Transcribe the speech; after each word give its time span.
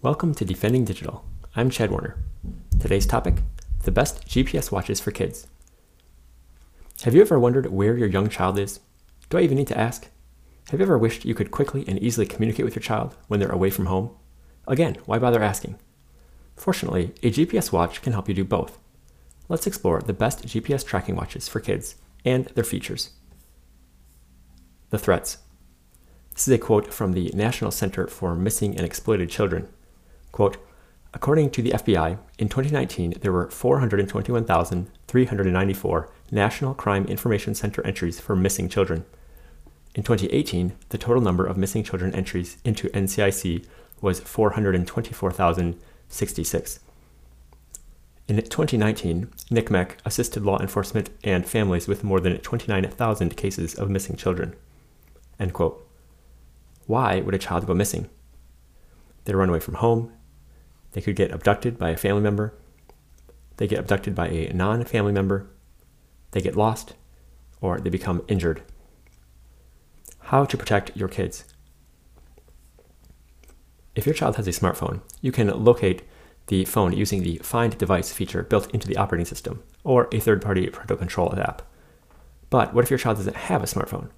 Welcome 0.00 0.32
to 0.36 0.44
Defending 0.44 0.84
Digital. 0.84 1.24
I'm 1.56 1.70
Chad 1.70 1.90
Warner. 1.90 2.22
Today's 2.78 3.04
topic 3.04 3.38
the 3.82 3.90
best 3.90 4.24
GPS 4.28 4.70
watches 4.70 5.00
for 5.00 5.10
kids. 5.10 5.48
Have 7.02 7.16
you 7.16 7.20
ever 7.20 7.36
wondered 7.36 7.66
where 7.72 7.96
your 7.96 8.06
young 8.06 8.28
child 8.28 8.60
is? 8.60 8.78
Do 9.28 9.38
I 9.38 9.40
even 9.40 9.56
need 9.58 9.66
to 9.66 9.76
ask? 9.76 10.08
Have 10.70 10.78
you 10.78 10.86
ever 10.86 10.96
wished 10.96 11.24
you 11.24 11.34
could 11.34 11.50
quickly 11.50 11.84
and 11.88 11.98
easily 11.98 12.26
communicate 12.26 12.64
with 12.64 12.76
your 12.76 12.82
child 12.82 13.16
when 13.26 13.40
they're 13.40 13.48
away 13.48 13.70
from 13.70 13.86
home? 13.86 14.10
Again, 14.68 14.98
why 15.04 15.18
bother 15.18 15.42
asking? 15.42 15.80
Fortunately, 16.54 17.12
a 17.24 17.32
GPS 17.32 17.72
watch 17.72 18.00
can 18.00 18.12
help 18.12 18.28
you 18.28 18.34
do 18.36 18.44
both. 18.44 18.78
Let's 19.48 19.66
explore 19.66 20.00
the 20.00 20.12
best 20.12 20.46
GPS 20.46 20.86
tracking 20.86 21.16
watches 21.16 21.48
for 21.48 21.58
kids 21.58 21.96
and 22.24 22.44
their 22.54 22.62
features. 22.62 23.10
The 24.90 24.98
threats. 24.98 25.38
This 26.34 26.46
is 26.46 26.54
a 26.54 26.58
quote 26.58 26.94
from 26.94 27.14
the 27.14 27.32
National 27.34 27.72
Center 27.72 28.06
for 28.06 28.36
Missing 28.36 28.76
and 28.76 28.86
Exploited 28.86 29.28
Children. 29.28 29.68
Quote, 30.32 30.56
According 31.14 31.50
to 31.50 31.62
the 31.62 31.70
FBI, 31.70 32.18
in 32.38 32.48
2019, 32.48 33.14
there 33.22 33.32
were 33.32 33.50
421,394 33.50 36.10
National 36.30 36.74
Crime 36.74 37.06
Information 37.06 37.54
Center 37.54 37.82
entries 37.86 38.20
for 38.20 38.36
missing 38.36 38.68
children. 38.68 39.06
In 39.94 40.02
2018, 40.02 40.74
the 40.90 40.98
total 40.98 41.22
number 41.22 41.46
of 41.46 41.56
missing 41.56 41.82
children 41.82 42.14
entries 42.14 42.58
into 42.64 42.90
NCIC 42.90 43.64
was 44.02 44.20
424,066. 44.20 46.80
In 48.28 48.36
2019, 48.36 49.30
NCMEC 49.50 49.92
assisted 50.04 50.44
law 50.44 50.60
enforcement 50.60 51.08
and 51.24 51.48
families 51.48 51.88
with 51.88 52.04
more 52.04 52.20
than 52.20 52.36
29,000 52.36 53.34
cases 53.36 53.74
of 53.74 53.88
missing 53.88 54.16
children. 54.16 54.54
End 55.40 55.54
quote. 55.54 55.88
Why 56.86 57.20
would 57.20 57.34
a 57.34 57.38
child 57.38 57.66
go 57.66 57.72
missing? 57.72 58.10
They 59.24 59.34
run 59.34 59.48
away 59.48 59.60
from 59.60 59.76
home. 59.76 60.12
They 60.92 61.00
could 61.00 61.16
get 61.16 61.30
abducted 61.30 61.78
by 61.78 61.90
a 61.90 61.96
family 61.96 62.22
member. 62.22 62.54
They 63.56 63.66
get 63.66 63.78
abducted 63.78 64.14
by 64.14 64.28
a 64.28 64.52
non 64.52 64.84
family 64.84 65.12
member. 65.12 65.48
They 66.32 66.40
get 66.40 66.56
lost, 66.56 66.94
or 67.60 67.80
they 67.80 67.90
become 67.90 68.24
injured. 68.28 68.62
How 70.20 70.44
to 70.44 70.56
protect 70.56 70.96
your 70.96 71.08
kids. 71.08 71.44
If 73.94 74.06
your 74.06 74.14
child 74.14 74.36
has 74.36 74.46
a 74.46 74.50
smartphone, 74.50 75.00
you 75.20 75.32
can 75.32 75.48
locate 75.48 76.02
the 76.46 76.64
phone 76.64 76.92
using 76.92 77.22
the 77.22 77.38
Find 77.38 77.76
Device 77.76 78.12
feature 78.12 78.42
built 78.42 78.72
into 78.72 78.86
the 78.86 78.96
operating 78.96 79.26
system 79.26 79.62
or 79.84 80.08
a 80.12 80.20
third 80.20 80.40
party 80.40 80.68
parental 80.68 80.96
control 80.96 81.34
app. 81.38 81.62
But 82.50 82.74
what 82.74 82.84
if 82.84 82.90
your 82.90 82.98
child 82.98 83.16
doesn't 83.18 83.36
have 83.36 83.62
a 83.62 83.66
smartphone? 83.66 84.10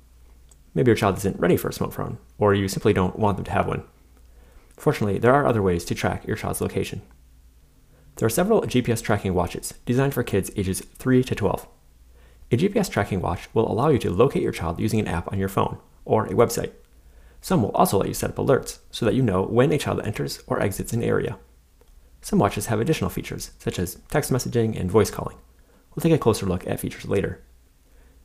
Maybe 0.75 0.91
your 0.91 0.97
child 0.97 1.17
isn't 1.19 1.41
ready 1.41 1.57
for 1.57 1.69
a 1.69 1.73
smartphone, 1.73 2.19
or 2.39 2.55
you 2.55 2.69
simply 2.69 2.93
don't 2.93 3.19
want 3.19 3.37
them 3.37 3.45
to 3.47 3.51
have 3.53 3.67
one. 3.67 3.83
Fortunately, 4.81 5.19
there 5.19 5.35
are 5.35 5.45
other 5.45 5.61
ways 5.61 5.85
to 5.85 5.95
track 5.95 6.27
your 6.27 6.39
child's 6.39 6.63
location. 6.63 7.03
There 8.17 8.25
are 8.25 8.31
several 8.31 8.63
GPS 8.63 9.03
tracking 9.03 9.35
watches 9.35 9.75
designed 9.85 10.15
for 10.15 10.23
kids 10.23 10.51
ages 10.57 10.81
3 10.81 11.23
to 11.23 11.35
12. 11.35 11.69
A 12.51 12.57
GPS 12.57 12.91
tracking 12.91 13.21
watch 13.21 13.47
will 13.53 13.71
allow 13.71 13.89
you 13.89 13.99
to 13.99 14.11
locate 14.11 14.43
your 14.43 14.53
child 14.53 14.81
using 14.81 14.99
an 14.99 15.07
app 15.07 15.31
on 15.31 15.39
your 15.39 15.51
phone 15.51 15.77
or 16.07 16.25
a 16.25 16.31
website. 16.31 16.73
Some 17.43 17.63
will 17.63 17.73
also 17.73 17.99
let 17.99 18.09
you 18.09 18.15
set 18.15 18.31
up 18.31 18.37
alerts 18.37 18.79
so 18.91 19.05
that 19.05 19.15
you 19.15 19.21
know 19.21 19.43
when 19.43 19.71
a 19.71 19.77
child 19.77 20.01
enters 20.01 20.43
or 20.47 20.63
exits 20.63 20.95
an 20.95 21.03
area. 21.03 21.37
Some 22.23 22.39
watches 22.39 22.67
have 22.67 22.81
additional 22.81 23.11
features, 23.11 23.51
such 23.59 23.79
as 23.79 23.99
text 24.09 24.33
messaging 24.33 24.81
and 24.81 24.91
voice 24.91 25.11
calling. 25.11 25.37
We'll 25.95 26.03
take 26.03 26.15
a 26.15 26.19
closer 26.19 26.47
look 26.47 26.67
at 26.67 26.81
features 26.81 27.05
later. 27.05 27.43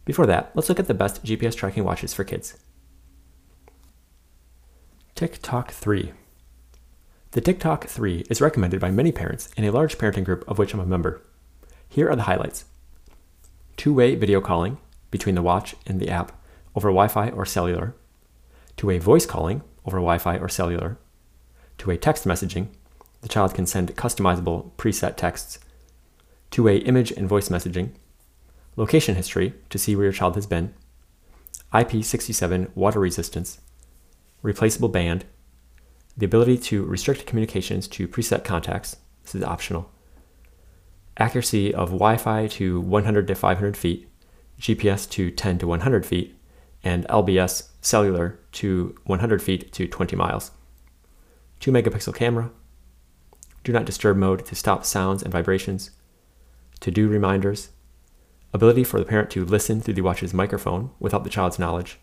Before 0.06 0.26
that, 0.28 0.52
let's 0.56 0.70
look 0.70 0.80
at 0.80 0.88
the 0.88 0.94
best 0.94 1.22
GPS 1.22 1.54
tracking 1.54 1.84
watches 1.84 2.14
for 2.14 2.24
kids. 2.24 2.58
TickTalk 5.18 5.72
3. 5.72 6.14
The 7.36 7.42
TickTalk 7.42 7.90
3 7.90 8.24
is 8.30 8.40
recommended 8.40 8.80
by 8.80 8.92
many 8.92 9.12
parents 9.12 9.50
in 9.58 9.66
a 9.66 9.72
large 9.74 9.98
parenting 9.98 10.24
group 10.24 10.48
of 10.48 10.58
which 10.58 10.74
I'm 10.74 10.80
a 10.80 10.86
member. 10.86 11.22
Here 11.90 12.10
are 12.10 12.16
the 12.16 12.30
highlights. 12.32 12.64
Two 13.76 13.94
way 13.94 14.16
video 14.16 14.40
calling 14.40 14.78
between 15.12 15.36
the 15.36 15.42
watch 15.42 15.76
and 15.86 16.00
the 16.00 16.10
app 16.10 16.32
over 16.78 16.88
Wi 16.88 17.10
Fi 17.10 17.32
or 17.32 17.46
cellular, 17.46 17.94
two 18.78 18.88
way 18.88 19.00
voice 19.00 19.26
calling 19.26 19.64
over 19.86 19.98
Wi 19.98 20.18
Fi 20.18 20.38
or 20.38 20.48
cellular, 20.48 20.98
two 21.78 21.90
way 21.90 21.98
text 21.98 22.24
messaging. 22.24 22.70
The 23.20 23.28
child 23.28 23.54
can 23.54 23.66
send 23.66 23.98
customizable 23.98 24.72
preset 24.78 25.18
texts, 25.18 25.60
two 26.52 26.64
way 26.64 26.78
image 26.78 27.12
and 27.12 27.28
voice 27.28 27.50
messaging, 27.50 27.90
location 28.78 29.16
history 29.16 29.56
to 29.72 29.78
see 29.78 29.94
where 29.94 30.06
your 30.06 30.14
child 30.14 30.36
has 30.36 30.48
been, 30.48 30.74
IP67 31.74 32.74
water 32.76 33.02
resistance, 33.02 33.60
replaceable 34.42 34.88
band, 34.88 35.26
the 36.18 36.26
ability 36.26 36.58
to 36.58 36.84
restrict 36.86 37.26
communications 37.26 37.88
to 37.90 38.08
preset 38.08 38.44
contacts, 38.44 38.98
this 39.24 39.36
is 39.36 39.44
optional, 39.44 39.92
accuracy 41.18 41.74
of 41.74 41.90
Wi 41.90 42.18
Fi 42.18 42.48
to 42.48 42.80
100 42.82 43.28
to 43.28 43.36
500 43.36 43.78
feet, 43.78 44.10
GPS 44.60 45.10
to 45.12 45.32
10 45.32 45.58
to 45.60 45.68
100 45.68 46.06
feet, 46.06 46.36
and 46.84 47.08
LBS 47.08 47.70
cellular 47.82 48.40
to 48.54 48.96
100 49.06 49.42
feet 49.42 49.72
to 49.74 49.88
20 49.88 50.16
miles. 50.16 50.52
2 51.60 51.72
megapixel 51.72 52.16
camera, 52.16 52.52
do 53.64 53.74
not 53.74 53.86
disturb 53.86 54.16
mode 54.16 54.46
to 54.46 54.56
stop 54.56 54.86
sounds 54.86 55.24
and 55.24 55.32
vibrations, 55.32 55.92
to 56.80 56.92
do 56.92 57.08
reminders, 57.08 57.70
ability 58.54 58.84
for 58.84 59.00
the 59.00 59.06
parent 59.06 59.30
to 59.32 59.44
listen 59.44 59.82
through 59.82 59.96
the 59.96 60.02
watch's 60.02 60.34
microphone 60.34 60.92
without 61.00 61.24
the 61.24 61.30
child's 61.30 61.60
knowledge. 61.60 62.00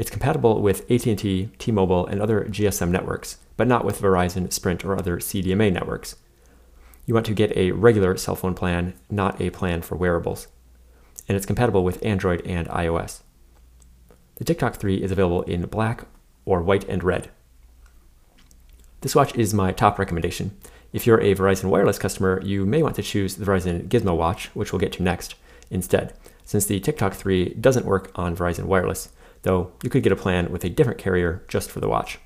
It's 0.00 0.08
compatible 0.08 0.62
with 0.62 0.90
AT&T, 0.90 1.50
T-Mobile, 1.58 2.06
and 2.06 2.22
other 2.22 2.46
GSM 2.46 2.88
networks, 2.88 3.36
but 3.58 3.68
not 3.68 3.84
with 3.84 4.00
Verizon, 4.00 4.50
Sprint, 4.50 4.82
or 4.82 4.96
other 4.96 5.18
CDMA 5.18 5.70
networks. 5.70 6.16
You 7.04 7.12
want 7.12 7.26
to 7.26 7.34
get 7.34 7.54
a 7.54 7.72
regular 7.72 8.16
cell 8.16 8.34
phone 8.34 8.54
plan, 8.54 8.94
not 9.10 9.38
a 9.42 9.50
plan 9.50 9.82
for 9.82 9.96
wearables. 9.96 10.48
And 11.28 11.36
it's 11.36 11.44
compatible 11.44 11.84
with 11.84 12.02
Android 12.02 12.40
and 12.46 12.66
iOS. 12.68 13.20
The 14.36 14.44
TickTalk 14.46 14.76
3 14.76 15.02
is 15.02 15.12
available 15.12 15.42
in 15.42 15.66
black 15.66 16.06
or 16.46 16.62
white 16.62 16.88
and 16.88 17.04
red. 17.04 17.28
This 19.02 19.14
watch 19.14 19.36
is 19.36 19.52
my 19.52 19.70
top 19.70 19.98
recommendation. 19.98 20.56
If 20.94 21.06
you're 21.06 21.20
a 21.20 21.34
Verizon 21.34 21.68
Wireless 21.68 21.98
customer, 21.98 22.40
you 22.42 22.64
may 22.64 22.82
want 22.82 22.96
to 22.96 23.02
choose 23.02 23.36
the 23.36 23.44
Verizon 23.44 23.86
Gizmo 23.88 24.16
watch, 24.16 24.46
which 24.54 24.72
we'll 24.72 24.80
get 24.80 24.92
to 24.92 25.02
next, 25.02 25.34
instead, 25.70 26.14
since 26.42 26.64
the 26.64 26.80
TickTalk 26.80 27.12
3 27.12 27.52
doesn't 27.60 27.84
work 27.84 28.10
on 28.14 28.34
Verizon 28.34 28.64
Wireless, 28.64 29.10
though 29.42 29.72
you 29.82 29.90
could 29.90 30.02
get 30.02 30.12
a 30.12 30.16
plan 30.16 30.50
with 30.50 30.64
a 30.64 30.68
different 30.68 30.98
carrier 30.98 31.42
just 31.48 31.70
for 31.70 31.80
the 31.80 31.88
watch. 31.88 32.18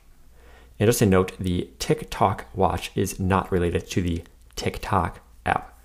And 0.78 0.88
just 0.88 1.02
a 1.02 1.06
note, 1.06 1.32
the 1.38 1.70
TickTalk 1.78 2.44
watch 2.54 2.91
is 2.94 3.20
not 3.20 3.52
related 3.52 3.88
to 3.91 4.02
the 4.02 4.25
TikTok 4.56 5.20
app. 5.47 5.78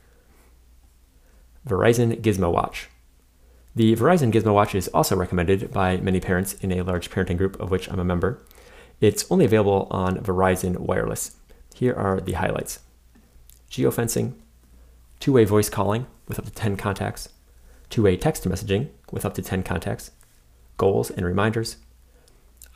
Verizon 1.67 2.21
Gizmo 2.21 2.51
Watch. 2.51 2.89
The 3.75 3.95
Verizon 3.95 4.31
Gizmo 4.31 4.53
Watch 4.53 4.73
is 4.73 4.87
also 4.89 5.15
recommended 5.15 5.71
by 5.71 5.97
many 5.97 6.19
parents 6.19 6.53
in 6.55 6.71
a 6.71 6.81
large 6.81 7.11
parenting 7.11 7.37
group 7.37 7.59
of 7.59 7.69
which 7.69 7.89
I'm 7.89 7.99
a 7.99 8.03
member. 8.03 8.43
It's 8.99 9.29
only 9.31 9.45
available 9.45 9.87
on 9.91 10.17
Verizon 10.17 10.77
Wireless. 10.77 11.35
Here 11.75 11.93
are 11.93 12.19
the 12.19 12.33
highlights 12.33 12.79
geofencing, 13.69 14.33
two 15.19 15.31
way 15.31 15.45
voice 15.45 15.69
calling 15.69 16.07
with 16.27 16.39
up 16.39 16.45
to 16.45 16.51
10 16.51 16.75
contacts, 16.75 17.29
two 17.89 18.03
way 18.03 18.17
text 18.17 18.47
messaging 18.49 18.89
with 19.11 19.25
up 19.25 19.35
to 19.35 19.41
10 19.43 19.61
contacts, 19.63 20.11
goals 20.79 21.11
and 21.11 21.23
reminders, 21.23 21.77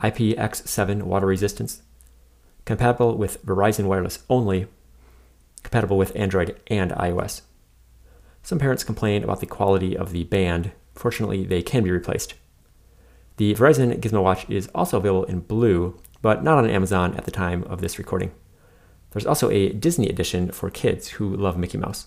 IPX7 0.00 1.02
water 1.02 1.26
resistance, 1.26 1.82
compatible 2.64 3.16
with 3.16 3.44
Verizon 3.44 3.86
Wireless 3.86 4.20
only, 4.30 4.68
compatible 5.64 5.98
with 5.98 6.14
Android 6.14 6.60
and 6.68 6.92
iOS. 6.92 7.40
Some 8.44 8.60
parents 8.60 8.84
complain 8.84 9.24
about 9.24 9.40
the 9.40 9.46
quality 9.46 9.96
of 9.96 10.12
the 10.12 10.24
band. 10.24 10.70
Fortunately, 10.94 11.44
they 11.44 11.62
can 11.62 11.82
be 11.82 11.90
replaced. 11.90 12.34
The 13.38 13.54
Verizon 13.54 13.98
Gizmo 13.98 14.22
Watch 14.22 14.48
is 14.48 14.68
also 14.74 14.98
available 14.98 15.24
in 15.24 15.40
blue, 15.40 15.98
but 16.22 16.44
not 16.44 16.58
on 16.58 16.70
Amazon 16.70 17.16
at 17.16 17.24
the 17.24 17.30
time 17.32 17.64
of 17.64 17.80
this 17.80 17.98
recording. 17.98 18.30
There's 19.10 19.26
also 19.26 19.50
a 19.50 19.70
Disney 19.70 20.08
edition 20.08 20.52
for 20.52 20.70
kids 20.70 21.08
who 21.08 21.34
love 21.34 21.56
Mickey 21.56 21.78
Mouse. 21.78 22.06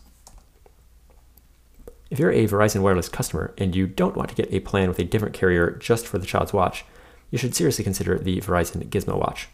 If 2.10 2.20
you're 2.20 2.32
a 2.32 2.48
Verizon 2.48 2.82
Wireless 2.82 3.10
customer 3.10 3.54
and 3.58 3.76
you 3.76 3.86
don't 3.88 4.16
want 4.16 4.30
to 4.30 4.36
get 4.36 4.54
a 4.54 4.62
plan 4.62 4.88
with 4.88 5.00
a 5.00 5.04
different 5.04 5.34
carrier 5.34 5.72
just 5.72 6.08
for 6.08 6.18
the 6.18 6.26
child's 6.26 6.54
watch, 6.54 6.86
you 7.32 7.38
should 7.38 7.56
seriously 7.56 7.84
consider 7.84 8.18
the 8.18 8.40
Verizon 8.40 8.88
Gizmo 8.90 9.18
Watch. 9.18 9.50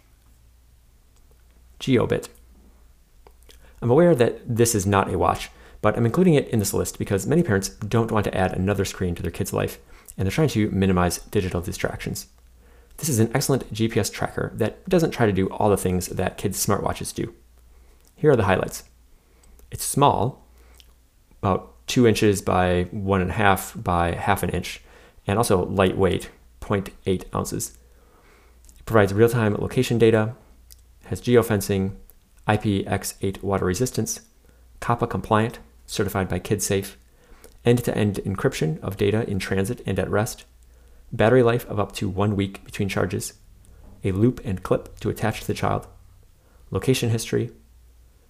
Jiobit. 1.79 2.29
I'm 3.81 3.91
aware 3.91 4.15
that 4.15 4.41
this 4.55 4.75
is 4.75 4.85
not 4.85 5.11
a 5.11 5.17
watch, 5.17 5.49
but 5.81 5.97
I'm 5.97 6.05
including 6.05 6.35
it 6.35 6.47
in 6.49 6.59
this 6.59 6.73
list 6.73 6.97
because 6.99 7.27
many 7.27 7.43
parents 7.43 7.69
don't 7.69 8.11
want 8.11 8.23
to 8.25 8.37
add 8.37 8.53
another 8.53 8.85
screen 8.85 9.15
to 9.15 9.21
their 9.21 9.31
kid's 9.31 9.51
life, 9.51 9.79
and 10.17 10.25
they're 10.25 10.31
trying 10.31 10.47
to 10.49 10.69
minimize 10.69 11.17
digital 11.17 11.59
distractions. 11.59 12.27
This 12.97 13.09
is 13.09 13.19
an 13.19 13.31
excellent 13.33 13.73
GPS 13.73 14.13
tracker 14.13 14.51
that 14.55 14.87
doesn't 14.87 15.11
try 15.11 15.25
to 15.25 15.33
do 15.33 15.47
all 15.47 15.69
the 15.69 15.77
things 15.77 16.07
that 16.07 16.37
kids' 16.37 16.63
smartwatches 16.63 17.13
do. 17.13 17.33
Here 18.15 18.31
are 18.31 18.35
the 18.35 18.43
highlights. 18.43 18.83
It's 19.71 19.83
small, 19.83 20.45
about 21.41 21.72
two 21.87 22.07
inches 22.07 22.41
by 22.41 22.83
one 22.91 23.21
and 23.21 23.31
a 23.31 23.33
half 23.33 23.73
by 23.75 24.11
half 24.13 24.43
an 24.43 24.49
inch, 24.49 24.81
and 25.27 25.37
also 25.37 25.65
lightweight, 25.65 26.29
0.8 26.61 27.23
ounces. 27.35 27.77
It 28.79 28.85
provides 28.85 29.13
real 29.13 29.29
time 29.29 29.55
location 29.55 29.97
data, 29.97 30.35
has 31.05 31.21
geofencing, 31.21 31.95
IPX8 32.47 33.41
water 33.41 33.65
resistance, 33.65 34.21
COPPA 34.81 35.09
compliant, 35.09 35.59
certified 35.85 36.27
by 36.27 36.39
KidSafe, 36.39 36.95
end 37.65 37.83
to 37.83 37.97
end 37.97 38.15
encryption 38.25 38.79
of 38.81 38.97
data 38.97 39.29
in 39.29 39.39
transit 39.39 39.81
and 39.85 39.97
at 39.99 40.09
rest, 40.09 40.45
battery 41.11 41.43
life 41.43 41.65
of 41.69 41.79
up 41.79 41.93
to 41.93 42.09
one 42.09 42.35
week 42.35 42.63
between 42.65 42.89
charges, 42.89 43.33
a 44.03 44.11
loop 44.11 44.41
and 44.43 44.63
clip 44.63 44.99
to 44.99 45.09
attach 45.09 45.41
to 45.41 45.47
the 45.47 45.53
child, 45.53 45.87
location 46.71 47.09
history, 47.09 47.51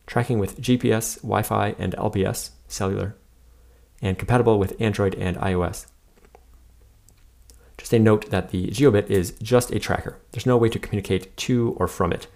tracking 0.05 0.37
with 0.37 0.61
GPS, 0.61 1.15
Wi 1.21 1.41
Fi, 1.41 1.75
and 1.79 1.95
LBS, 1.95 2.51
cellular, 2.67 3.15
and 4.03 4.19
compatible 4.19 4.59
with 4.59 4.79
Android 4.79 5.15
and 5.15 5.37
iOS. 5.37 5.87
Just 7.77 7.93
a 7.93 7.99
note 7.99 8.29
that 8.29 8.49
the 8.49 8.67
Jiobit 8.67 9.09
is 9.09 9.31
just 9.41 9.71
a 9.71 9.79
tracker. 9.79 10.19
There's 10.31 10.45
no 10.45 10.57
way 10.57 10.69
to 10.69 10.77
communicate 10.77 11.35
to 11.37 11.75
or 11.79 11.87
from 11.87 12.13
it. 12.13 12.27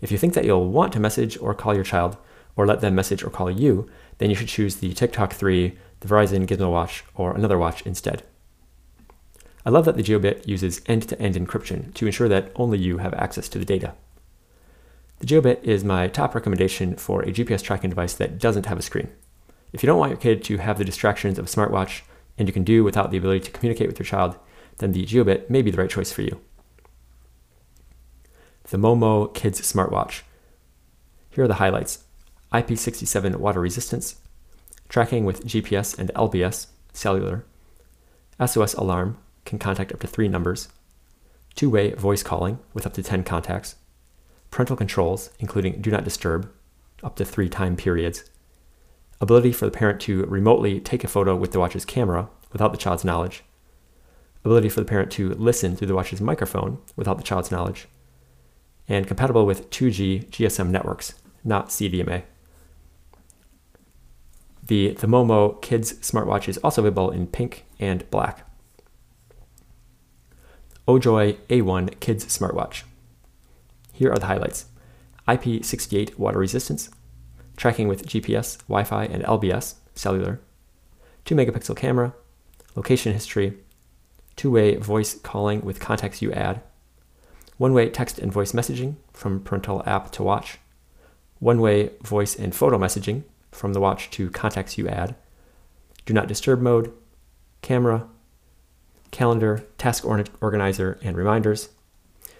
If 0.00 0.12
you 0.12 0.18
think 0.18 0.34
that 0.34 0.44
you'll 0.44 0.70
want 0.70 0.92
to 0.92 1.00
message 1.00 1.36
or 1.38 1.54
call 1.54 1.74
your 1.74 1.82
child, 1.82 2.16
or 2.56 2.66
let 2.66 2.80
them 2.80 2.94
message 2.94 3.24
or 3.24 3.30
call 3.30 3.50
you, 3.50 3.90
then 4.18 4.30
you 4.30 4.36
should 4.36 4.48
choose 4.48 4.76
the 4.76 4.92
TickTalk 4.92 5.32
3, 5.32 5.76
the 6.00 6.08
Verizon 6.08 6.46
Gizmo 6.46 6.70
Watch, 6.70 7.04
or 7.14 7.34
another 7.34 7.58
watch 7.58 7.82
instead. 7.82 8.22
I 9.66 9.70
love 9.70 9.86
that 9.86 9.96
the 9.96 10.02
Jiobit 10.02 10.46
uses 10.46 10.82
end 10.86 11.08
to 11.08 11.18
end 11.18 11.34
encryption 11.34 11.92
to 11.94 12.06
ensure 12.06 12.28
that 12.28 12.52
only 12.54 12.78
you 12.78 12.98
have 12.98 13.14
access 13.14 13.48
to 13.48 13.58
the 13.58 13.64
data. 13.64 13.94
The 15.20 15.26
Jiobit 15.26 15.64
is 15.64 15.84
my 15.84 16.06
top 16.06 16.34
recommendation 16.34 16.96
for 16.96 17.22
a 17.22 17.32
GPS 17.32 17.62
tracking 17.62 17.90
device 17.90 18.14
that 18.14 18.38
doesn't 18.38 18.66
have 18.66 18.78
a 18.78 18.82
screen. 18.82 19.08
If 19.74 19.82
you 19.82 19.88
don't 19.88 19.98
want 19.98 20.10
your 20.10 20.20
kid 20.20 20.44
to 20.44 20.58
have 20.58 20.78
the 20.78 20.84
distractions 20.84 21.36
of 21.36 21.46
a 21.46 21.48
smartwatch 21.48 22.02
and 22.38 22.48
you 22.48 22.52
can 22.52 22.62
do 22.62 22.84
without 22.84 23.10
the 23.10 23.16
ability 23.18 23.40
to 23.40 23.50
communicate 23.50 23.88
with 23.88 23.98
your 23.98 24.06
child, 24.06 24.36
then 24.78 24.92
the 24.92 25.04
Jiobit 25.04 25.50
may 25.50 25.62
be 25.62 25.72
the 25.72 25.78
right 25.78 25.90
choice 25.90 26.12
for 26.12 26.22
you. 26.22 26.40
The 28.70 28.78
Momo 28.78 29.34
Kids 29.34 29.60
Smartwatch. 29.60 30.22
Here 31.30 31.42
are 31.42 31.48
the 31.48 31.54
highlights 31.54 32.04
IP67 32.52 33.34
water 33.36 33.58
resistance, 33.58 34.20
tracking 34.88 35.24
with 35.24 35.44
GPS 35.44 35.98
and 35.98 36.08
LBS, 36.14 36.68
cellular, 36.92 37.44
SOS 38.46 38.74
alarm, 38.74 39.18
can 39.44 39.58
contact 39.58 39.90
up 39.90 39.98
to 40.00 40.06
three 40.06 40.28
numbers, 40.28 40.68
two 41.56 41.68
way 41.68 41.90
voice 41.94 42.22
calling 42.22 42.60
with 42.74 42.86
up 42.86 42.92
to 42.92 43.02
10 43.02 43.24
contacts, 43.24 43.74
parental 44.52 44.76
controls, 44.76 45.30
including 45.40 45.82
do 45.82 45.90
not 45.90 46.04
disturb, 46.04 46.48
up 47.02 47.16
to 47.16 47.24
three 47.24 47.48
time 47.48 47.74
periods, 47.74 48.30
ability 49.24 49.52
for 49.52 49.64
the 49.64 49.70
parent 49.70 50.00
to 50.02 50.24
remotely 50.26 50.78
take 50.78 51.02
a 51.02 51.08
photo 51.08 51.34
with 51.34 51.52
the 51.52 51.58
watch's 51.58 51.86
camera 51.86 52.28
without 52.52 52.72
the 52.72 52.78
child's 52.78 53.04
knowledge, 53.04 53.42
ability 54.44 54.68
for 54.68 54.80
the 54.80 54.86
parent 54.86 55.10
to 55.10 55.30
listen 55.30 55.74
through 55.74 55.88
the 55.88 55.94
watch's 55.94 56.20
microphone 56.20 56.78
without 56.94 57.16
the 57.16 57.24
child's 57.24 57.50
knowledge, 57.50 57.88
and 58.86 59.06
compatible 59.06 59.46
with 59.46 59.70
2G 59.70 60.28
GSM 60.28 60.68
networks, 60.68 61.14
not 61.42 61.70
CDMA. 61.70 62.24
The, 64.66 64.94
Momo 64.94 65.60
Kids 65.62 65.94
smartwatch 65.94 66.46
is 66.46 66.58
also 66.58 66.82
available 66.82 67.10
in 67.10 67.26
pink 67.26 67.64
and 67.80 68.08
black. 68.10 68.46
Ojoy 70.86 71.38
A1 71.48 71.98
Kids 72.00 72.26
smartwatch. 72.26 72.82
Here 73.92 74.12
are 74.12 74.18
the 74.18 74.26
highlights 74.26 74.66
IP68 75.26 76.18
water 76.18 76.38
resistance, 76.38 76.90
tracking 77.56 77.88
with 77.88 78.06
GPS, 78.06 78.58
Wi 78.68 78.84
Fi, 78.84 79.04
and 79.04 79.22
LBS, 79.24 79.74
cellular, 79.94 80.40
2 81.24 81.34
megapixel 81.34 81.76
camera, 81.76 82.14
location 82.76 83.12
history, 83.12 83.58
two 84.36 84.50
way 84.50 84.76
voice 84.76 85.14
calling 85.14 85.60
with 85.62 85.80
contacts 85.80 86.20
you 86.20 86.32
add, 86.32 86.60
one 87.56 87.72
way 87.72 87.88
text 87.88 88.18
and 88.18 88.32
voice 88.32 88.52
messaging 88.52 88.96
from 89.12 89.40
parental 89.40 89.82
app 89.86 90.10
to 90.12 90.22
watch, 90.22 90.58
one 91.38 91.60
way 91.60 91.90
voice 92.02 92.34
and 92.34 92.54
photo 92.54 92.78
messaging 92.78 93.22
from 93.52 93.72
the 93.72 93.80
watch 93.80 94.10
to 94.10 94.30
contacts 94.30 94.76
you 94.76 94.88
add, 94.88 95.14
do 96.04 96.12
not 96.12 96.28
disturb 96.28 96.60
mode, 96.60 96.92
camera, 97.62 98.08
calendar, 99.10 99.64
task 99.78 100.04
organizer, 100.04 100.98
and 101.02 101.16
reminders. 101.16 101.68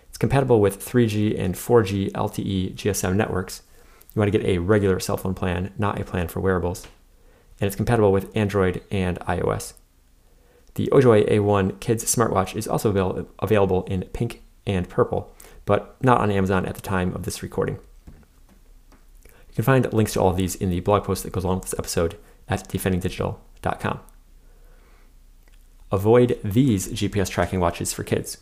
It's 0.09 0.19
compatible 0.19 0.61
with 0.61 0.85
3G 0.85 1.39
and 1.39 1.55
4G 1.55 2.11
LTE 2.13 2.75
GSM 2.75 3.15
networks. 3.17 3.63
You 4.15 4.21
want 4.21 4.33
to 4.33 4.39
get 4.39 4.47
a 4.47 4.59
regular 4.59 5.01
cell 5.01 5.17
phone 5.17 5.35
plan, 5.35 5.73
not 5.77 6.01
a 6.01 6.05
plan 6.05 6.29
for 6.29 6.41
wearables. 6.41 6.87
And 7.61 7.67
it's 7.67 7.77
compatible 7.77 8.13
with 8.13 8.35
Android 8.37 8.83
and 8.91 9.19
iOS. 9.21 9.75
The 10.75 10.89
Ojoy 10.89 11.29
A1 11.29 11.81
Kids 11.81 12.05
smartwatch 12.05 12.57
is 12.57 12.67
also 12.67 12.91
avail- 12.91 13.29
available 13.39 13.85
in 13.85 14.03
pink 14.13 14.43
and 14.67 14.89
purple, 14.89 15.33
but 15.65 15.97
not 16.03 16.21
on 16.21 16.31
Amazon 16.31 16.67
at 16.67 16.75
the 16.75 16.81
time 16.81 17.15
of 17.15 17.23
this 17.25 17.43
recording. 17.43 17.79
You 19.27 19.55
can 19.55 19.65
find 19.65 19.93
links 19.93 20.15
to 20.15 20.21
all 20.21 20.31
of 20.31 20.37
these 20.37 20.57
in 20.57 20.71
the 20.71 20.81
blog 20.81 21.05
post 21.05 21.23
that 21.23 21.33
goes 21.33 21.45
along 21.45 21.59
with 21.61 21.71
this 21.71 21.79
episode 21.79 22.17
at 22.49 22.69
defendingdigital.com. 22.69 24.01
Avoid 25.93 26.41
these 26.43 26.89
GPS 26.89 27.29
tracking 27.29 27.61
watches 27.61 27.93
for 27.93 28.03
kids. 28.03 28.39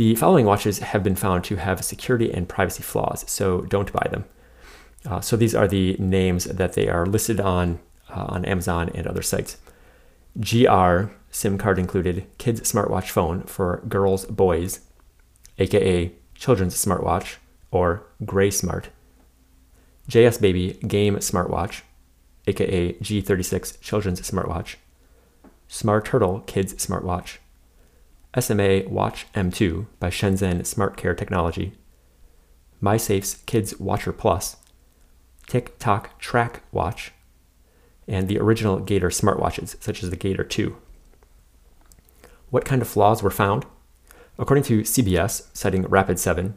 The 0.00 0.14
following 0.14 0.46
watches 0.46 0.78
have 0.78 1.02
been 1.02 1.14
found 1.14 1.44
to 1.44 1.56
have 1.56 1.84
security 1.84 2.32
and 2.32 2.48
privacy 2.48 2.82
flaws, 2.82 3.22
so 3.30 3.60
don't 3.60 3.92
buy 3.92 4.08
them. 4.10 4.24
Uh, 5.04 5.20
so 5.20 5.36
these 5.36 5.54
are 5.54 5.68
the 5.68 5.94
names 5.98 6.44
that 6.44 6.72
they 6.72 6.88
are 6.88 7.04
listed 7.04 7.38
on 7.38 7.80
uh, 8.08 8.24
on 8.30 8.46
Amazon 8.46 8.90
and 8.94 9.06
other 9.06 9.20
sites. 9.20 9.58
GR, 10.40 11.12
SIM 11.30 11.58
card 11.58 11.78
included, 11.78 12.24
kids 12.38 12.62
smartwatch 12.62 13.10
phone 13.10 13.42
for 13.42 13.82
girls, 13.90 14.24
boys, 14.24 14.80
aka 15.58 16.10
children's 16.34 16.82
smartwatch 16.82 17.36
or 17.70 18.06
Gray 18.24 18.50
Smart. 18.50 18.88
JS 20.08 20.40
Baby 20.40 20.78
game 20.88 21.16
smartwatch, 21.16 21.82
aka 22.46 22.94
G36 22.94 23.78
children's 23.82 24.22
smartwatch. 24.22 24.76
Smart 25.68 26.06
Turtle 26.06 26.40
kids 26.46 26.72
smartwatch. 26.76 27.36
SMA 28.38 28.82
Watch 28.88 29.26
M2 29.32 29.86
by 29.98 30.08
Shenzhen 30.08 30.64
Smart 30.64 30.96
Care 30.96 31.14
Technology. 31.14 31.72
MiSafes 32.80 33.44
Kids 33.46 33.78
Watcher 33.80 34.12
Plus. 34.12 34.56
TicTocTrack 35.48 36.60
Watch 36.70 37.12
and 38.06 38.28
the 38.28 38.38
original 38.38 38.78
Gator 38.80 39.08
smartwatches, 39.08 39.80
such 39.82 40.02
as 40.02 40.10
the 40.10 40.16
Gator 40.16 40.44
2. 40.44 40.76
What 42.50 42.64
kind 42.64 42.82
of 42.82 42.88
flaws 42.88 43.22
were 43.22 43.30
found? 43.30 43.64
According 44.38 44.64
to 44.64 44.82
CBS, 44.82 45.46
citing 45.52 45.84
Rapid7, 45.84 46.54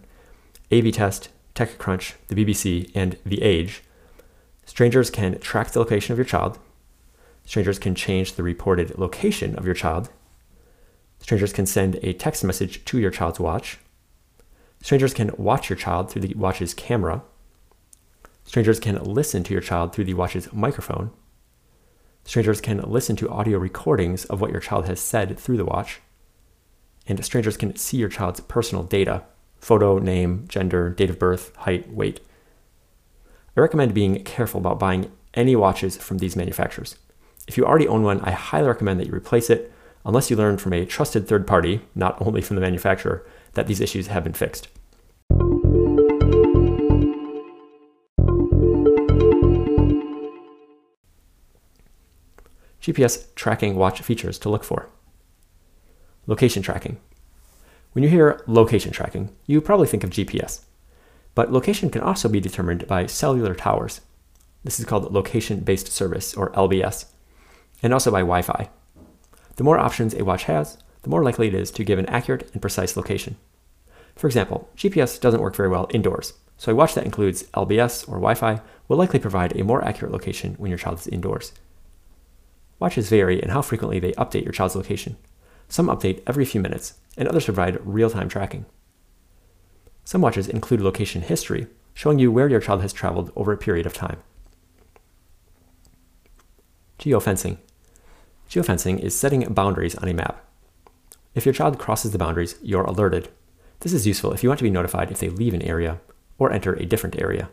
AV-Test, 0.71 1.30
TechCrunch, 1.54 2.14
the 2.28 2.36
BBC, 2.36 2.92
and 2.95 3.18
The 3.26 3.42
Age, 3.44 3.83
strangers 4.66 5.12
can 5.12 5.40
track 5.40 5.71
the 5.71 5.80
location 5.80 6.14
of 6.14 6.18
your 6.18 6.26
child. 6.26 6.57
Strangers 7.45 7.78
can 7.78 7.94
change 7.94 8.33
the 8.33 8.44
reported 8.44 8.97
location 8.97 9.56
of 9.56 9.66
your 9.66 9.76
child. 9.76 10.09
Strangers 11.33 11.54
can 11.54 11.66
send 11.66 11.95
a 12.04 12.13
text 12.13 12.44
message 12.44 12.85
to 12.85 12.99
your 12.99 13.09
child's 13.09 13.40
watch. 13.40 13.80
Strangers 14.83 15.16
can 15.16 15.31
watch 15.35 15.68
your 15.68 15.75
child 15.75 16.11
through 16.11 16.21
the 16.21 16.35
watch's 16.35 16.75
camera. 16.75 17.23
Strangers 18.44 18.80
can 18.80 19.04
listen 19.04 19.44
to 19.44 19.52
your 19.52 19.59
child 19.59 19.95
through 19.95 20.04
the 20.04 20.13
watch's 20.13 20.54
microphone. 20.54 21.09
Strangers 22.23 22.61
can 22.61 22.78
listen 22.81 23.16
to 23.16 23.31
audio 23.31 23.57
recordings 23.57 24.25
of 24.25 24.42
what 24.42 24.52
your 24.52 24.59
child 24.59 24.85
has 24.85 24.99
said 24.99 25.40
through 25.40 25.57
the 25.57 25.66
watch. 25.66 26.02
And 27.07 27.25
strangers 27.25 27.57
can 27.57 27.75
see 27.78 27.97
your 27.97 28.09
child's 28.09 28.42
personal 28.42 28.83
data 28.83 29.23
photo, 29.57 29.97
name, 29.97 30.45
gender, 30.47 30.92
date 30.92 31.09
of 31.09 31.18
birth, 31.18 31.56
height, 31.56 31.92
weight. 31.92 32.19
I 33.57 33.59
recommend 33.59 33.95
being 33.95 34.23
careful 34.23 34.59
about 34.59 34.78
buying 34.78 35.11
any 35.33 35.56
watches 35.56 35.97
from 35.97 36.19
these 36.19 36.35
manufacturers. 36.35 36.95
If 37.47 37.57
you 37.57 37.66
already 37.66 37.87
own 37.87 38.04
one, 38.04 38.21
I 38.21 38.30
highly 38.30 38.68
recommend 38.68 38.99
that 38.99 39.07
you 39.07 39.16
replace 39.16 39.49
it 39.49 39.73
unless 40.06 40.30
you 40.30 40.36
learn 40.36 40.57
from 40.57 40.74
a 40.74 40.86
trusted 40.86 41.28
third 41.28 41.48
party, 41.48 41.81
not 41.95 42.22
only 42.22 42.42
from 42.42 42.56
the 42.56 42.62
manufacturer, 42.62 43.26
that 43.54 43.68
these 43.68 43.81
issues 43.81 44.07
have 44.07 44.24
been 44.24 44.33
fixed. 44.33 44.68
GPS 52.81 53.33
tracking 53.36 53.76
watch 53.76 54.02
features 54.02 54.38
to 54.40 54.50
look 54.50 54.64
for. 54.64 54.90
Location 56.28 56.62
tracking. 56.62 56.98
When 57.94 58.04
you 58.04 58.10
hear 58.10 58.44
location 58.45 58.92
tracking, 58.92 59.33
you 59.45 59.62
probably 59.62 59.88
think 59.88 60.04
of 60.04 60.10
GPS. 60.10 60.66
But 61.36 61.52
location 61.52 61.90
can 61.90 62.02
also 62.02 62.28
be 62.28 62.42
determined 62.42 62.88
by 62.88 63.06
cellular 63.06 63.56
towers. 63.56 64.02
This 64.64 64.80
is 64.80 64.86
called 64.86 65.14
location 65.14 65.62
based 65.62 65.88
service, 65.88 66.33
or 66.33 66.52
LBS, 66.52 67.06
and 67.81 67.94
also 67.94 68.12
by 68.12 68.19
Wi 68.19 68.42
Fi. 68.42 68.69
The 69.56 69.64
more 69.64 69.80
options 69.80 70.14
a 70.14 70.26
watch 70.26 70.45
has, 70.45 70.78
the 71.04 71.10
more 71.10 71.24
likely 71.24 71.48
it 71.48 71.54
is 71.54 71.72
to 71.72 71.83
give 71.83 72.00
an 72.00 72.07
accurate 72.07 72.50
and 72.54 72.62
precise 72.62 72.98
location. 72.98 73.36
For 74.16 74.28
example, 74.28 74.69
GPS 74.76 75.19
doesn't 75.19 75.42
work 75.42 75.56
very 75.56 75.69
well 75.69 75.88
indoors, 75.92 76.33
so 76.57 76.72
a 76.72 76.76
watch 76.76 76.94
that 76.95 77.06
includes 77.06 77.44
LBS 77.54 78.07
or 78.07 78.16
Wi 78.16 78.36
Fi 78.36 78.62
will 78.88 78.98
likely 78.98 79.19
provide 79.19 79.56
a 79.56 79.64
more 79.64 79.83
accurate 79.83 80.12
location 80.12 80.56
when 80.56 80.69
your 80.69 80.78
child 80.78 81.00
is 81.00 81.07
indoors. 81.07 81.52
Watches 82.80 83.10
vary 83.10 83.42
in 83.42 83.50
how 83.50 83.62
frequently 83.62 84.00
they 84.00 84.12
update 84.14 84.44
your 84.44 84.54
child's 84.54 84.76
location. 84.76 85.18
Some 85.69 85.88
update 85.88 86.22
every 86.28 86.45
few 86.45 86.62
minutes, 86.62 86.95
and 87.18 87.28
others 87.28 87.45
provide 87.45 87.86
real 87.86 88.10
time 88.10 88.30
tracking. 88.30 88.66
Some 90.06 90.22
watches 90.22 90.48
include 90.48 90.81
location 90.81 91.22
history, 91.22 91.68
showing 91.94 92.19
you 92.19 92.31
where 92.31 92.50
your 92.50 92.60
child 92.60 92.81
has 92.81 92.94
traveled 92.94 93.31
over 93.36 93.52
a 93.52 93.57
period 93.57 93.86
of 93.86 93.94
time. 93.94 94.18
Geofencing. 97.00 97.57
Geofencing 98.50 99.00
is 99.00 99.16
setting 99.16 99.42
boundaries 99.54 99.95
on 99.95 100.07
a 100.07 100.14
map. 100.14 100.45
If 101.35 101.45
your 101.45 101.54
child 101.54 101.80
crosses 101.80 102.12
the 102.12 102.18
boundaries, 102.18 102.56
you're 102.62 102.83
alerted. 102.83 103.30
This 103.80 103.94
is 103.94 104.07
useful 104.07 104.31
if 104.31 104.44
you 104.44 104.50
want 104.50 104.59
to 104.59 104.64
be 104.64 104.69
notified 104.69 105.12
if 105.12 105.19
they 105.19 105.30
leave 105.30 105.54
an 105.54 105.62
area 105.62 106.00
or 106.38 106.52
enter 106.52 106.73
a 106.73 106.85
different 106.85 107.19
area. 107.19 107.50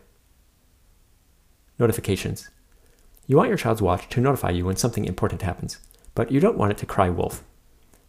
Notifications. 1.79 2.51
You 3.27 3.37
want 3.37 3.49
your 3.49 3.59
child's 3.59 3.81
watch 3.81 4.09
to 4.11 4.21
notify 4.21 4.51
you 4.51 4.67
when 4.67 4.77
something 4.77 5.05
important 5.05 5.43
happens, 5.43 5.79
but 6.15 6.31
you 6.31 6.41
don't 6.41 6.59
want 6.59 6.73
it 6.73 6.79
to 6.79 6.87
cry 6.87 7.09
wolf. 7.09 7.43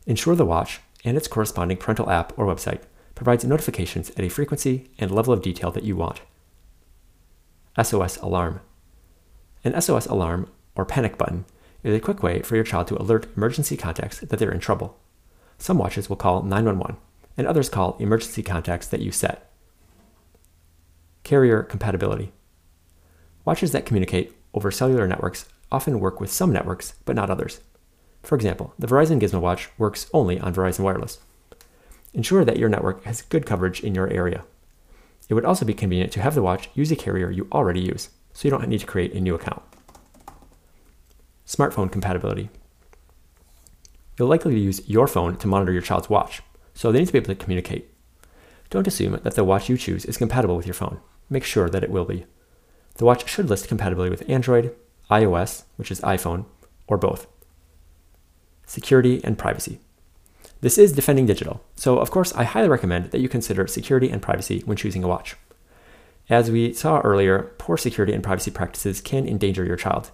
Ensure 0.05 0.35
the 0.35 0.45
watch 0.45 0.81
and 1.05 1.15
its 1.15 1.27
corresponding 1.27 1.77
parental 1.77 2.09
app 2.09 2.37
or 2.37 2.45
website 2.45 2.81
provides 3.15 3.45
notifications 3.45 4.09
at 4.11 4.23
a 4.23 4.29
frequency 4.29 4.89
and 4.97 5.11
level 5.11 5.33
of 5.33 5.41
detail 5.41 5.71
that 5.71 5.83
you 5.83 5.95
want. 5.95 6.21
SOS 7.81 8.17
alarm. 8.17 8.61
An 9.63 9.79
SOS 9.79 10.07
alarm 10.07 10.49
or 10.75 10.85
panic 10.85 11.17
button 11.17 11.45
is 11.83 11.95
a 11.95 11.99
quick 11.99 12.21
way 12.21 12.41
for 12.41 12.55
your 12.55 12.63
child 12.63 12.87
to 12.87 13.01
alert 13.01 13.27
emergency 13.35 13.75
contacts 13.75 14.19
that 14.19 14.37
they're 14.37 14.51
in 14.51 14.59
trouble. 14.59 14.97
Some 15.57 15.77
watches 15.77 16.09
will 16.09 16.15
call 16.15 16.43
911, 16.43 16.97
and 17.37 17.47
others 17.47 17.69
call 17.69 17.97
emergency 17.99 18.43
contacts 18.43 18.87
that 18.87 19.01
you 19.01 19.11
set. 19.11 19.51
Carrier 21.23 21.63
compatibility. 21.63 22.31
Watches 23.45 23.71
that 23.71 23.85
communicate 23.85 24.35
over 24.53 24.71
cellular 24.71 25.07
networks 25.07 25.45
often 25.71 25.99
work 25.99 26.19
with 26.19 26.31
some 26.31 26.51
networks, 26.51 26.93
but 27.05 27.15
not 27.15 27.29
others. 27.29 27.61
For 28.23 28.35
example, 28.35 28.73
the 28.77 28.87
Verizon 28.87 29.19
Gizmo 29.19 29.39
Watch 29.39 29.69
works 29.77 30.07
only 30.13 30.39
on 30.39 30.53
Verizon 30.53 30.81
Wireless. 30.81 31.19
Ensure 32.13 32.43
that 32.43 32.57
your 32.57 32.69
network 32.69 33.03
has 33.05 33.21
good 33.21 33.45
coverage 33.45 33.81
in 33.83 33.95
your 33.95 34.09
area. 34.09 34.43
It 35.29 35.33
would 35.33 35.45
also 35.45 35.65
be 35.65 35.73
convenient 35.73 36.11
to 36.13 36.21
have 36.21 36.35
the 36.35 36.41
watch 36.41 36.69
use 36.73 36.91
a 36.91 36.95
carrier 36.95 37.31
you 37.31 37.47
already 37.51 37.79
use, 37.79 38.09
so 38.33 38.47
you 38.47 38.51
don't 38.51 38.67
need 38.67 38.81
to 38.81 38.85
create 38.85 39.13
a 39.13 39.21
new 39.21 39.33
account. 39.33 39.61
Smartphone 41.51 41.91
compatibility. 41.91 42.49
You'll 44.17 44.29
likely 44.29 44.57
use 44.57 44.87
your 44.87 45.05
phone 45.05 45.35
to 45.35 45.47
monitor 45.49 45.73
your 45.73 45.81
child's 45.81 46.09
watch, 46.09 46.41
so 46.73 46.93
they 46.93 46.99
need 46.99 47.07
to 47.07 47.11
be 47.11 47.17
able 47.17 47.27
to 47.27 47.35
communicate. 47.35 47.93
Don't 48.69 48.87
assume 48.87 49.19
that 49.21 49.35
the 49.35 49.43
watch 49.43 49.67
you 49.67 49.77
choose 49.77 50.05
is 50.05 50.15
compatible 50.15 50.55
with 50.55 50.65
your 50.65 50.73
phone. 50.73 51.01
Make 51.29 51.43
sure 51.43 51.69
that 51.69 51.83
it 51.83 51.89
will 51.89 52.05
be. 52.05 52.25
The 52.95 53.03
watch 53.03 53.27
should 53.27 53.49
list 53.49 53.67
compatibility 53.67 54.09
with 54.09 54.29
Android, 54.29 54.73
iOS, 55.09 55.63
which 55.75 55.91
is 55.91 55.99
iPhone, 56.01 56.45
or 56.87 56.97
both. 56.97 57.27
Security 58.65 59.19
and 59.21 59.37
privacy. 59.37 59.81
This 60.61 60.77
is 60.77 60.93
Defending 60.93 61.25
Digital, 61.25 61.61
so 61.75 61.99
of 61.99 62.11
course 62.11 62.33
I 62.33 62.45
highly 62.45 62.69
recommend 62.69 63.11
that 63.11 63.19
you 63.19 63.27
consider 63.27 63.67
security 63.67 64.09
and 64.09 64.21
privacy 64.21 64.61
when 64.63 64.77
choosing 64.77 65.03
a 65.03 65.07
watch. 65.09 65.35
As 66.29 66.49
we 66.49 66.71
saw 66.71 67.01
earlier, 67.01 67.51
poor 67.57 67.75
security 67.75 68.13
and 68.13 68.23
privacy 68.23 68.51
practices 68.51 69.01
can 69.01 69.27
endanger 69.27 69.65
your 69.65 69.75
child. 69.75 70.11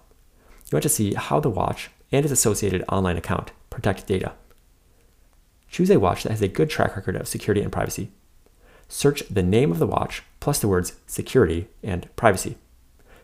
You 0.70 0.76
want 0.76 0.84
to 0.84 0.90
see 0.90 1.14
how 1.14 1.40
the 1.40 1.50
watch 1.50 1.90
and 2.12 2.26
its 2.26 2.32
associated 2.32 2.84
online 2.90 3.18
account 3.18 3.52
protect 3.70 4.08
data. 4.08 4.34
Choose 5.70 5.90
a 5.90 6.00
watch 6.00 6.24
that 6.24 6.32
has 6.32 6.42
a 6.42 6.48
good 6.48 6.70
track 6.70 6.96
record 6.96 7.16
of 7.16 7.28
security 7.28 7.62
and 7.62 7.72
privacy. 7.72 8.12
Search 8.90 9.24
the 9.30 9.44
name 9.44 9.72
of 9.72 9.80
the 9.80 9.88
watch 9.88 10.24
plus 10.40 10.60
the 10.60 10.68
words 10.68 10.94
security 11.08 11.68
and 11.84 12.14
privacy. 12.16 12.58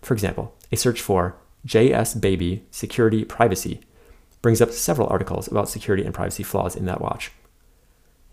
For 0.02 0.14
example, 0.14 0.56
a 0.72 0.78
search 0.78 1.02
for 1.02 1.36
JS 1.66 2.20
Baby 2.20 2.66
Security 2.72 3.24
Privacy 3.24 3.82
brings 4.42 4.62
up 4.62 4.72
several 4.72 5.08
articles 5.08 5.48
about 5.48 5.70
security 5.70 6.04
and 6.04 6.14
privacy 6.14 6.44
flaws 6.44 6.76
in 6.76 6.86
that 6.86 7.00
watch. 7.00 7.32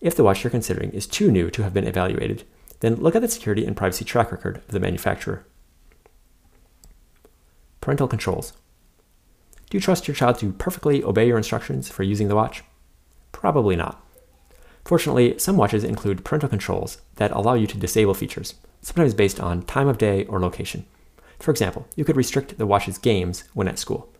If 0.01 0.17
the 0.17 0.25
watch 0.25 0.43
you're 0.43 0.51
considering 0.51 0.91
is 0.91 1.07
too 1.07 1.31
new 1.31 1.51
to 1.51 1.63
have 1.63 1.75
been 1.75 1.87
evaluated, 1.87 2.45
then 2.81 2.97
look 2.97 3.15
at 3.15 3.23
the 3.23 3.29
security 3.29 3.65
and 3.65 3.77
privacy 3.77 4.05
track 4.05 4.33
record 4.33 4.57
of 4.57 4.69
the 4.69 4.81
manufacturer. 4.81 5.47
Parental 7.81 8.09
controls. 8.09 8.53
Do 9.71 9.77
you 9.77 9.81
trust 9.81 10.09
your 10.09 10.17
child 10.17 10.39
to 10.41 10.53
perfectly 10.53 11.03
obey 11.05 11.29
your 11.29 11.39
instructions 11.39 11.89
for 11.89 12.03
using 12.03 12.27
the 12.27 12.35
watch? 12.35 12.65
Probably 13.31 13.77
not. 13.77 14.05
Fortunately, 14.85 15.39
some 15.39 15.57
watches 15.57 15.85
include 15.85 16.25
parental 16.25 16.49
controls 16.49 17.01
that 17.17 17.31
allow 17.31 17.55
you 17.55 17.69
to 17.69 17.79
disable 17.79 18.15
features, 18.15 18.55
sometimes 18.83 19.15
based 19.15 19.39
on 19.39 19.63
time 19.63 19.87
of 19.87 19.97
day 19.97 20.25
or 20.25 20.41
location. 20.41 20.87
For 21.39 21.53
example, 21.53 21.87
you 21.95 22.05
could 22.05 22.17
restrict 22.17 22.59
the 22.59 22.67
watch's 22.67 22.99
games 22.99 23.45
when 23.55 23.69
at 23.69 23.79
school. 23.79 24.13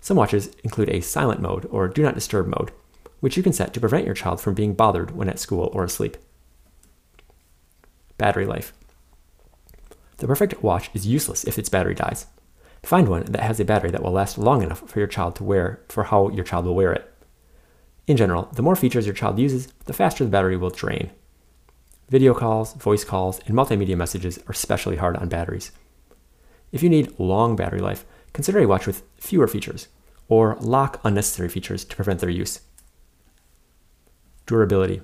Some 0.00 0.16
watches 0.16 0.54
include 0.62 0.90
a 0.90 1.00
silent 1.00 1.40
mode 1.40 1.66
or 1.72 1.88
do 1.88 2.02
not 2.02 2.14
disturb 2.14 2.46
mode, 2.46 2.70
which 3.18 3.36
you 3.36 3.42
can 3.42 3.52
set 3.52 3.74
to 3.74 3.80
prevent 3.80 4.06
your 4.06 4.14
child 4.14 4.40
from 4.40 4.54
being 4.54 4.72
bothered 4.72 5.10
when 5.10 5.28
at 5.28 5.40
school 5.40 5.68
or 5.72 5.82
asleep. 5.82 6.16
Battery 8.16 8.46
life. 8.46 8.72
The 10.18 10.28
perfect 10.28 10.62
watch 10.62 10.90
is 10.94 11.06
useless 11.06 11.42
if 11.44 11.58
its 11.58 11.68
battery 11.68 11.94
dies. 11.94 12.26
Find 12.82 13.08
one 13.08 13.24
that 13.24 13.42
has 13.42 13.60
a 13.60 13.64
battery 13.64 13.90
that 13.90 14.02
will 14.02 14.12
last 14.12 14.38
long 14.38 14.62
enough 14.62 14.88
for 14.88 14.98
your 14.98 15.08
child 15.08 15.36
to 15.36 15.44
wear 15.44 15.80
for 15.88 16.04
how 16.04 16.28
your 16.28 16.44
child 16.44 16.64
will 16.64 16.74
wear 16.74 16.92
it. 16.92 17.12
In 18.06 18.16
general, 18.16 18.48
the 18.54 18.62
more 18.62 18.76
features 18.76 19.04
your 19.06 19.14
child 19.14 19.38
uses, 19.38 19.66
the 19.84 19.92
faster 19.92 20.24
the 20.24 20.30
battery 20.30 20.56
will 20.56 20.70
drain. 20.70 21.10
Video 22.08 22.32
calls, 22.32 22.72
voice 22.74 23.04
calls, 23.04 23.38
and 23.46 23.54
multimedia 23.54 23.96
messages 23.96 24.38
are 24.38 24.52
especially 24.52 24.96
hard 24.96 25.16
on 25.16 25.28
batteries. 25.28 25.72
If 26.72 26.82
you 26.82 26.88
need 26.88 27.18
long 27.18 27.54
battery 27.54 27.80
life, 27.80 28.06
consider 28.32 28.60
a 28.60 28.66
watch 28.66 28.86
with 28.86 29.02
fewer 29.18 29.46
features, 29.46 29.88
or 30.28 30.56
lock 30.60 31.00
unnecessary 31.04 31.48
features 31.48 31.84
to 31.84 31.96
prevent 31.96 32.20
their 32.20 32.30
use. 32.30 32.60
Durability. 34.46 35.02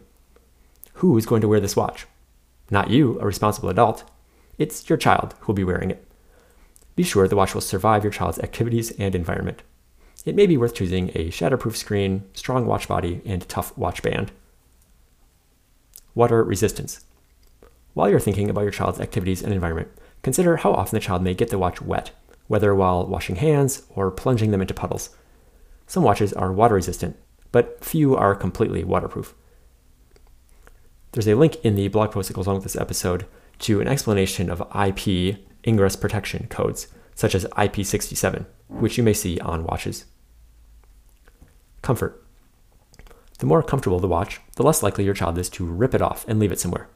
Who 0.94 1.18
is 1.18 1.26
going 1.26 1.42
to 1.42 1.48
wear 1.48 1.60
this 1.60 1.76
watch? 1.76 2.06
Not 2.70 2.88
you, 2.88 3.18
a 3.20 3.26
responsible 3.26 3.68
adult. 3.68 4.04
It's 4.56 4.88
your 4.88 4.96
child 4.96 5.34
who 5.40 5.48
will 5.48 5.54
be 5.54 5.64
wearing 5.64 5.90
it. 5.90 6.03
Be 6.96 7.02
sure 7.02 7.26
the 7.26 7.36
watch 7.36 7.54
will 7.54 7.60
survive 7.60 8.04
your 8.04 8.12
child's 8.12 8.38
activities 8.38 8.90
and 8.92 9.14
environment. 9.14 9.62
It 10.24 10.34
may 10.34 10.46
be 10.46 10.56
worth 10.56 10.74
choosing 10.74 11.10
a 11.10 11.28
shatterproof 11.30 11.76
screen, 11.76 12.24
strong 12.34 12.66
watch 12.66 12.88
body, 12.88 13.20
and 13.24 13.46
tough 13.48 13.76
watch 13.76 14.02
band. 14.02 14.32
Water 16.14 16.42
resistance. 16.42 17.04
While 17.92 18.08
you're 18.08 18.20
thinking 18.20 18.48
about 18.48 18.62
your 18.62 18.70
child's 18.70 19.00
activities 19.00 19.42
and 19.42 19.52
environment, 19.52 19.88
consider 20.22 20.56
how 20.56 20.72
often 20.72 20.96
the 20.96 21.04
child 21.04 21.22
may 21.22 21.34
get 21.34 21.50
the 21.50 21.58
watch 21.58 21.82
wet, 21.82 22.12
whether 22.46 22.74
while 22.74 23.06
washing 23.06 23.36
hands 23.36 23.82
or 23.90 24.10
plunging 24.10 24.50
them 24.50 24.60
into 24.60 24.74
puddles. 24.74 25.10
Some 25.86 26.02
watches 26.02 26.32
are 26.32 26.52
water 26.52 26.76
resistant, 26.76 27.16
but 27.52 27.84
few 27.84 28.16
are 28.16 28.34
completely 28.34 28.84
waterproof. 28.84 29.34
There's 31.12 31.28
a 31.28 31.34
link 31.34 31.56
in 31.64 31.74
the 31.74 31.88
blog 31.88 32.12
post 32.12 32.28
that 32.28 32.34
goes 32.34 32.46
along 32.46 32.56
with 32.56 32.64
this 32.64 32.80
episode 32.80 33.26
to 33.60 33.80
an 33.80 33.86
explanation 33.86 34.50
of 34.50 34.62
IP 34.74 35.38
ingress 35.66 35.96
protection 35.96 36.46
codes, 36.48 36.88
such 37.14 37.34
as 37.34 37.44
IP67, 37.46 38.46
which 38.68 38.98
you 38.98 39.04
may 39.04 39.12
see 39.12 39.38
on 39.40 39.64
watches. 39.64 40.04
Comfort. 41.82 42.24
The 43.38 43.46
more 43.46 43.62
comfortable 43.62 44.00
the 44.00 44.08
watch, 44.08 44.40
the 44.56 44.62
less 44.62 44.82
likely 44.82 45.04
your 45.04 45.14
child 45.14 45.38
is 45.38 45.48
to 45.50 45.66
rip 45.66 45.94
it 45.94 46.02
off 46.02 46.24
and 46.28 46.38
leave 46.38 46.52
it 46.52 46.60
somewhere. 46.60 46.88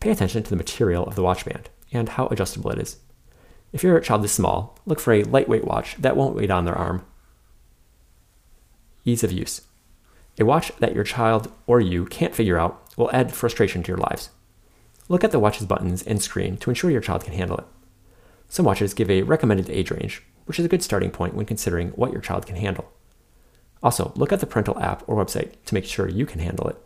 Pay 0.00 0.10
attention 0.10 0.42
to 0.42 0.50
the 0.50 0.56
material 0.56 1.04
of 1.04 1.14
the 1.14 1.22
watch 1.22 1.44
band 1.44 1.68
and 1.92 2.10
how 2.10 2.26
adjustable 2.28 2.70
it 2.70 2.78
is. 2.78 2.98
If 3.72 3.82
your 3.82 3.98
child 4.00 4.24
is 4.24 4.32
small, 4.32 4.78
look 4.86 5.00
for 5.00 5.12
a 5.12 5.24
lightweight 5.24 5.64
watch 5.64 5.96
that 5.96 6.16
won't 6.16 6.36
weigh 6.36 6.46
down 6.46 6.64
their 6.64 6.78
arm. 6.78 7.04
Ease 9.04 9.24
of 9.24 9.32
use. 9.32 9.62
A 10.38 10.44
watch 10.44 10.72
that 10.78 10.94
your 10.94 11.04
child 11.04 11.52
or 11.66 11.80
you 11.80 12.06
can't 12.06 12.34
figure 12.34 12.58
out 12.58 12.80
will 12.96 13.10
add 13.12 13.32
frustration 13.32 13.82
to 13.82 13.88
your 13.88 13.98
lives. 13.98 14.30
Look 15.08 15.22
at 15.22 15.32
the 15.32 15.38
watch's 15.38 15.66
buttons 15.66 16.02
and 16.02 16.22
screen 16.22 16.56
to 16.58 16.70
ensure 16.70 16.90
your 16.90 17.00
child 17.00 17.24
can 17.24 17.34
handle 17.34 17.58
it. 17.58 17.64
Some 18.48 18.64
watches 18.64 18.94
give 18.94 19.10
a 19.10 19.22
recommended 19.22 19.70
age 19.70 19.90
range, 19.90 20.22
which 20.46 20.58
is 20.58 20.64
a 20.64 20.68
good 20.68 20.82
starting 20.82 21.10
point 21.10 21.34
when 21.34 21.46
considering 21.46 21.88
what 21.90 22.12
your 22.12 22.20
child 22.20 22.46
can 22.46 22.56
handle. 22.56 22.92
Also, 23.82 24.12
look 24.16 24.32
at 24.32 24.40
the 24.40 24.46
parental 24.46 24.78
app 24.78 25.02
or 25.06 25.22
website 25.22 25.52
to 25.66 25.74
make 25.74 25.84
sure 25.84 26.08
you 26.08 26.24
can 26.24 26.40
handle 26.40 26.68
it. 26.68 26.76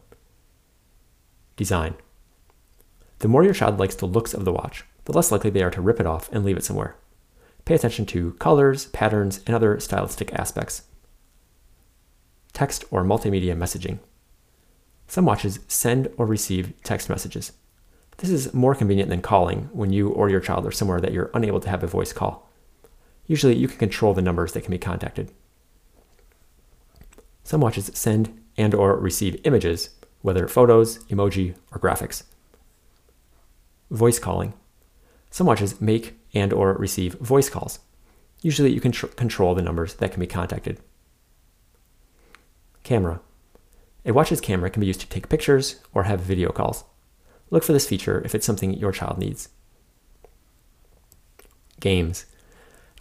Design. 1.56 1.94
The 3.20 3.28
more 3.28 3.44
your 3.44 3.54
child 3.54 3.78
likes 3.78 3.94
the 3.94 4.06
looks 4.06 4.34
of 4.34 4.44
the 4.44 4.52
watch, 4.52 4.84
the 5.04 5.12
less 5.12 5.30
likely 5.32 5.50
they 5.50 5.62
are 5.62 5.70
to 5.70 5.80
rip 5.80 6.00
it 6.00 6.06
off 6.06 6.28
and 6.32 6.44
leave 6.44 6.56
it 6.56 6.64
somewhere. 6.64 6.96
Pay 7.64 7.74
attention 7.74 8.06
to 8.06 8.32
colors, 8.34 8.86
patterns, 8.86 9.40
and 9.46 9.54
other 9.54 9.78
stylistic 9.80 10.32
aspects. 10.34 10.82
Text 12.52 12.84
or 12.90 13.04
multimedia 13.04 13.56
messaging. 13.56 13.98
Some 15.06 15.24
watches 15.24 15.60
send 15.68 16.08
or 16.16 16.26
receive 16.26 16.72
text 16.82 17.08
messages. 17.08 17.52
This 18.18 18.30
is 18.30 18.52
more 18.52 18.74
convenient 18.74 19.10
than 19.10 19.22
calling 19.22 19.68
when 19.72 19.92
you 19.92 20.08
or 20.10 20.28
your 20.28 20.40
child 20.40 20.66
are 20.66 20.72
somewhere 20.72 21.00
that 21.00 21.12
you're 21.12 21.30
unable 21.34 21.60
to 21.60 21.68
have 21.68 21.84
a 21.84 21.88
voice 21.88 22.12
call. 22.12 22.50
Usually, 23.26 23.56
you 23.56 23.68
can 23.68 23.78
control 23.78 24.12
the 24.12 24.22
numbers 24.22 24.52
that 24.52 24.62
can 24.62 24.72
be 24.72 24.78
contacted. 24.78 25.30
Some 27.44 27.60
watches 27.60 27.90
send 27.94 28.36
and 28.56 28.74
or 28.74 28.96
receive 28.96 29.40
images, 29.44 29.90
whether 30.22 30.48
photos, 30.48 30.98
emoji, 31.04 31.54
or 31.70 31.78
graphics. 31.78 32.24
Voice 33.90 34.18
calling. 34.18 34.52
Some 35.30 35.46
watches 35.46 35.80
make 35.80 36.18
and 36.34 36.52
or 36.52 36.74
receive 36.74 37.14
voice 37.14 37.48
calls. 37.48 37.78
Usually, 38.42 38.72
you 38.72 38.80
can 38.80 38.92
tr- 38.92 39.06
control 39.06 39.54
the 39.54 39.62
numbers 39.62 39.94
that 39.94 40.10
can 40.10 40.20
be 40.20 40.26
contacted. 40.26 40.80
Camera. 42.82 43.20
A 44.04 44.12
watch's 44.12 44.40
camera 44.40 44.70
can 44.70 44.80
be 44.80 44.86
used 44.86 45.00
to 45.00 45.08
take 45.08 45.28
pictures 45.28 45.76
or 45.94 46.04
have 46.04 46.20
video 46.20 46.50
calls. 46.50 46.84
Look 47.50 47.64
for 47.64 47.72
this 47.72 47.88
feature 47.88 48.22
if 48.24 48.34
it's 48.34 48.46
something 48.46 48.74
your 48.74 48.92
child 48.92 49.18
needs. 49.18 49.48
Games. 51.80 52.26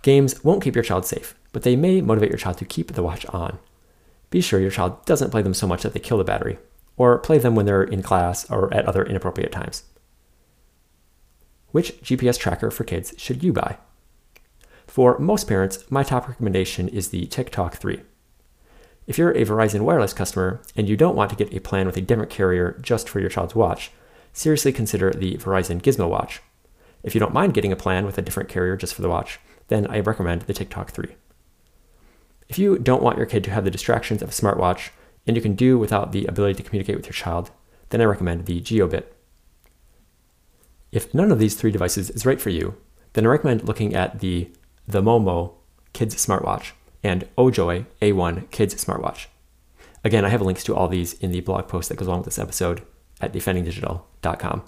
Games 0.01 0.43
won't 0.43 0.63
keep 0.63 0.75
your 0.75 0.83
child 0.83 1.05
safe, 1.05 1.35
but 1.51 1.63
they 1.63 1.75
may 1.75 2.01
motivate 2.01 2.29
your 2.29 2.37
child 2.37 2.57
to 2.59 2.65
keep 2.65 2.93
the 2.93 3.03
watch 3.03 3.25
on. 3.27 3.59
Be 4.29 4.41
sure 4.41 4.59
your 4.59 4.71
child 4.71 5.05
doesn't 5.05 5.31
play 5.31 5.41
them 5.41 5.53
so 5.53 5.67
much 5.67 5.83
that 5.83 5.93
they 5.93 5.99
kill 5.99 6.17
the 6.17 6.23
battery, 6.23 6.59
or 6.95 7.17
play 7.17 7.37
them 7.37 7.55
when 7.55 7.65
they're 7.65 7.83
in 7.83 8.03
class 8.03 8.49
or 8.49 8.73
at 8.73 8.85
other 8.85 9.03
inappropriate 9.03 9.51
times. 9.51 9.83
Which 11.71 12.01
GPS 12.01 12.39
tracker 12.39 12.71
for 12.71 12.83
kids 12.83 13.13
should 13.17 13.43
you 13.43 13.53
buy? 13.53 13.77
For 14.85 15.19
most 15.19 15.47
parents, 15.47 15.89
my 15.91 16.03
top 16.03 16.27
recommendation 16.27 16.87
is 16.87 17.09
the 17.09 17.27
TickTalk 17.27 17.73
3. 17.73 18.01
If 19.05 19.17
you're 19.17 19.31
a 19.31 19.45
Verizon 19.45 19.81
Wireless 19.81 20.13
customer 20.13 20.61
and 20.75 20.89
you 20.89 20.97
don't 20.97 21.15
want 21.15 21.29
to 21.29 21.35
get 21.35 21.53
a 21.53 21.61
plan 21.61 21.85
with 21.85 21.97
a 21.97 22.01
different 22.01 22.31
carrier 22.31 22.77
just 22.81 23.07
for 23.07 23.19
your 23.19 23.29
child's 23.29 23.55
watch, 23.55 23.91
seriously 24.37 24.71
consider 24.71 25.11
the 25.11 25.35
Verizon 25.37 25.81
Gizmo 25.81 26.07
Watch. 26.07 26.41
If 27.03 27.15
you 27.15 27.19
don't 27.19 27.33
mind 27.33 27.53
getting 27.53 27.71
a 27.71 27.75
plan 27.75 28.05
with 28.05 28.17
a 28.17 28.21
different 28.21 28.49
carrier 28.49 28.75
just 28.77 28.93
for 28.93 29.01
the 29.01 29.09
watch, 29.09 29.39
then 29.67 29.87
I 29.87 29.99
recommend 29.99 30.43
the 30.43 30.53
TickTalk 30.53 30.89
3. 30.89 31.15
If 32.47 32.59
you 32.59 32.77
don't 32.77 33.03
want 33.03 33.17
your 33.17 33.25
kid 33.25 33.43
to 33.45 33.51
have 33.51 33.65
the 33.65 33.71
distractions 33.71 34.21
of 34.21 34.29
a 34.29 34.31
smartwatch 34.31 34.89
and 35.25 35.35
you 35.35 35.41
can 35.41 35.55
do 35.55 35.77
without 35.77 36.11
the 36.11 36.25
ability 36.25 36.55
to 36.55 36.63
communicate 36.63 36.95
with 36.95 37.05
your 37.05 37.13
child, 37.13 37.51
then 37.89 37.99
I 37.99 38.05
recommend 38.05 38.45
the 38.45 38.61
Jiobit. 38.61 39.05
If 40.91 41.13
none 41.13 41.31
of 41.31 41.39
these 41.39 41.55
three 41.55 41.71
devices 41.71 42.09
is 42.09 42.25
right 42.25 42.39
for 42.39 42.49
you, 42.49 42.77
then 43.13 43.25
I 43.25 43.29
recommend 43.29 43.67
looking 43.67 43.95
at 43.95 44.19
the 44.19 44.51
the 44.87 45.01
Momo 45.01 45.55
Kids 45.91 46.15
Smartwatch 46.15 46.71
and 47.03 47.27
Ojoy 47.37 47.85
A1 48.01 48.49
Kids 48.51 48.73
Smartwatch. 48.75 49.25
Again, 50.03 50.23
I 50.23 50.29
have 50.29 50.41
links 50.41 50.63
to 50.63 50.75
all 50.75 50.87
these 50.87 51.13
in 51.13 51.31
the 51.31 51.41
blog 51.41 51.67
post 51.67 51.89
that 51.89 51.97
goes 51.97 52.07
along 52.07 52.19
with 52.19 52.25
this 52.25 52.39
episode 52.39 52.85
at 53.21 53.33
defendingdigital.com. 53.33 54.63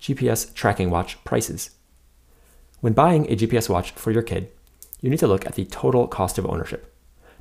GPS 0.00 0.52
tracking 0.54 0.90
watch 0.90 1.22
prices. 1.24 1.70
When 2.80 2.92
buying 2.92 3.26
a 3.26 3.36
GPS 3.36 3.68
watch 3.68 3.92
for 3.92 4.10
your 4.10 4.22
kid, 4.22 4.50
you 5.00 5.10
need 5.10 5.18
to 5.20 5.26
look 5.26 5.46
at 5.46 5.54
the 5.54 5.64
total 5.64 6.06
cost 6.06 6.38
of 6.38 6.46
ownership. 6.46 6.94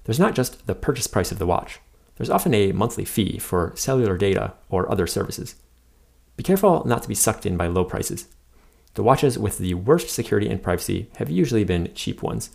There's 0.05 0.19
not 0.19 0.35
just 0.35 0.67
the 0.67 0.75
purchase 0.75 1.07
price 1.07 1.31
of 1.31 1.39
the 1.39 1.45
watch, 1.45 1.79
there's 2.15 2.29
often 2.29 2.53
a 2.53 2.71
monthly 2.71 3.05
fee 3.05 3.39
for 3.39 3.73
cellular 3.75 4.17
data 4.17 4.53
or 4.69 4.89
other 4.91 5.07
services. 5.07 5.55
Be 6.37 6.43
careful 6.43 6.85
not 6.85 7.01
to 7.03 7.07
be 7.07 7.15
sucked 7.15 7.45
in 7.45 7.57
by 7.57 7.67
low 7.67 7.85
prices. 7.85 8.27
The 8.93 9.03
watches 9.03 9.39
with 9.39 9.57
the 9.57 9.73
worst 9.73 10.09
security 10.09 10.49
and 10.49 10.61
privacy 10.61 11.09
have 11.17 11.29
usually 11.29 11.63
been 11.63 11.91
cheap 11.95 12.21
ones. 12.21 12.51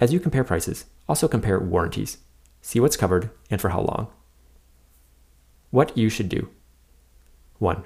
As 0.00 0.12
you 0.12 0.20
compare 0.20 0.44
prices, 0.44 0.86
also 1.08 1.28
compare 1.28 1.60
warranties. 1.60 2.18
See 2.62 2.80
what's 2.80 2.96
covered 2.96 3.30
and 3.50 3.60
for 3.60 3.70
how 3.70 3.82
long. 3.82 4.08
What 5.72 5.96
you 5.96 6.10
should 6.10 6.28
do 6.28 6.50
1. 7.58 7.84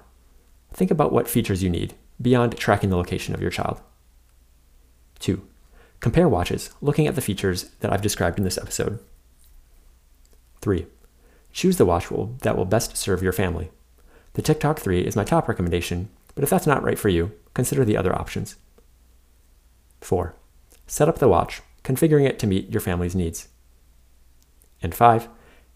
Think 0.72 0.90
about 0.90 1.12
what 1.12 1.28
features 1.28 1.62
you 1.62 1.70
need 1.70 1.94
beyond 2.20 2.56
tracking 2.56 2.90
the 2.90 2.96
location 2.96 3.32
of 3.32 3.40
your 3.40 3.50
child. 3.50 3.80
2. 5.20 5.40
Compare 6.00 6.28
watches, 6.28 6.70
looking 6.80 7.06
at 7.06 7.14
the 7.14 7.20
features 7.20 7.70
that 7.78 7.92
I've 7.92 8.02
described 8.02 8.38
in 8.38 8.44
this 8.44 8.58
episode. 8.58 8.98
3. 10.62 10.86
Choose 11.52 11.76
the 11.76 11.86
watch 11.86 12.08
that 12.40 12.56
will 12.56 12.64
best 12.64 12.96
serve 12.96 13.22
your 13.22 13.32
family. 13.32 13.70
The 14.32 14.42
TickTalk 14.42 14.80
3 14.80 15.02
is 15.02 15.14
my 15.14 15.22
top 15.22 15.46
recommendation, 15.46 16.08
but 16.34 16.42
if 16.42 16.50
that's 16.50 16.66
not 16.66 16.82
right 16.82 16.98
for 16.98 17.08
you, 17.08 17.30
consider 17.54 17.84
the 17.84 17.96
other 17.96 18.12
options. 18.12 18.56
4. 20.00 20.34
Set 20.88 21.08
up 21.08 21.18
the 21.18 21.28
watch, 21.28 21.62
configuring 21.84 22.26
it 22.26 22.40
to 22.40 22.48
meet 22.48 22.68
your 22.68 22.80
family's 22.80 23.14
needs. 23.14 23.46
And 24.82 24.92
5. 24.92 25.28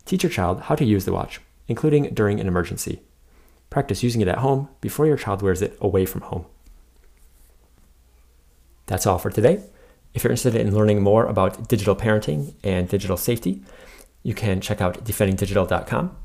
Teach 0.05 0.25
your 0.25 0.33
child 0.33 0.63
how 0.63 0.75
to 0.75 0.85
use 0.85 1.05
the 1.05 1.13
watch, 1.13 1.41
including 1.71 2.13
during 2.13 2.41
an 2.41 2.49
emergency. 2.49 3.01
Practice 3.71 4.03
using 4.03 4.21
it 4.21 4.29
at 4.29 4.39
home 4.39 4.69
before 4.81 5.07
your 5.07 5.17
child 5.17 5.41
wears 5.41 5.63
it 5.63 5.79
away 5.81 6.05
from 6.05 6.23
home. 6.23 6.45
That's 8.87 9.07
all 9.07 9.19
for 9.19 9.31
today. 9.31 9.63
If 10.13 10.25
you're 10.25 10.33
interested 10.33 10.57
in 10.57 10.75
learning 10.75 11.01
more 11.01 11.25
about 11.27 11.69
digital 11.69 11.95
parenting 11.95 12.55
and 12.65 12.89
digital 12.89 13.17
safety, 13.17 13.63
you 14.25 14.35
can 14.35 14.61
check 14.61 14.81
out 14.81 15.05
defendingdigital.com. 15.05 16.17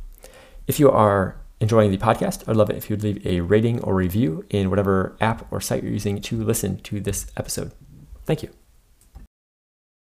If 0.65 0.79
you 0.79 0.89
are 0.89 1.37
enjoying 1.61 1.91
the 1.91 1.99
podcast, 1.99 2.49
I'd 2.49 2.55
love 2.55 2.71
it 2.71 2.77
if 2.77 2.89
you'd 2.89 3.03
leave 3.03 3.23
a 3.25 3.41
rating 3.41 3.79
or 3.83 3.93
review 3.93 4.45
in 4.49 4.71
whatever 4.71 5.15
app 5.21 5.45
or 5.51 5.61
site 5.61 5.83
you're 5.83 5.93
using 5.93 6.19
to 6.21 6.43
listen 6.43 6.79
to 6.79 6.99
this 6.99 7.27
episode. 7.37 7.71
Thank 8.25 8.41
you. 8.41 8.64